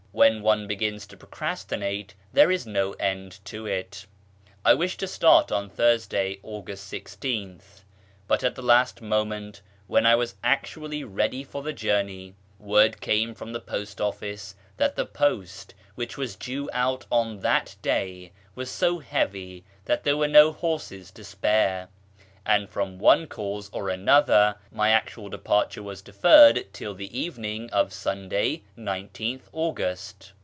[0.13, 4.05] When one begins to procrastinate there is no end to it.
[4.65, 7.83] I wished to start on Thursday, August 16th,
[8.27, 13.33] but at the last moment, when I was actually ready for the journey, word came
[13.33, 18.69] from the post office that the post (which was due out on that day) was
[18.69, 21.87] so heavy that there were no horses to spare;
[22.43, 27.93] and from one cause and another my actual departure was deferred till the evening of
[27.93, 30.33] Sunday, 19th August.